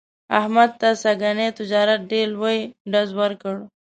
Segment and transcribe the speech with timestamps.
[0.39, 2.57] احمد ته سږني تجارت ډېر لوی
[2.91, 3.55] ډز ور کړ.